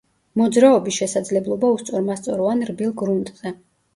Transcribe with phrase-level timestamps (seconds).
[0.39, 3.53] მოძრაობის შესაძლებლობა უსწორმასწორო ან რბილ გრუნტზე.